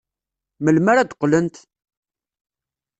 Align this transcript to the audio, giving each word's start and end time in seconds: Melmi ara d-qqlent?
Melmi 0.63 0.89
ara 0.91 1.03
d-qqlent? 1.09 1.55